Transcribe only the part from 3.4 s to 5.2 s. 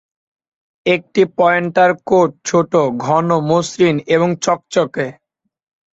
মসৃণ এবং চকচকে।